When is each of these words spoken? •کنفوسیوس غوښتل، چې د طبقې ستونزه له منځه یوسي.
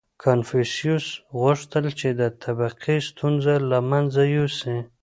•کنفوسیوس 0.23 1.07
غوښتل، 1.39 1.85
چې 1.99 2.09
د 2.19 2.21
طبقې 2.43 2.97
ستونزه 3.09 3.53
له 3.69 3.79
منځه 3.91 4.21
یوسي. 4.35 4.77